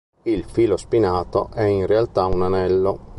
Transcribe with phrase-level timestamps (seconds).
[0.23, 2.99] Il filo spinato è in realtà un anello.